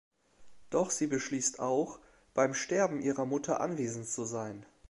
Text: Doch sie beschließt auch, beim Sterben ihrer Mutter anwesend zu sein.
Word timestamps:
Doch 0.71 0.89
sie 0.89 1.05
beschließt 1.05 1.59
auch, 1.59 1.99
beim 2.33 2.55
Sterben 2.55 3.01
ihrer 3.01 3.27
Mutter 3.27 3.61
anwesend 3.61 4.07
zu 4.07 4.25
sein. 4.25 4.65